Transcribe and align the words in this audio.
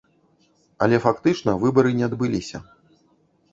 Але 0.85 0.99
фактычна 1.03 1.55
выбары 1.65 1.93
не 2.01 2.05
адбыліся. 2.09 2.65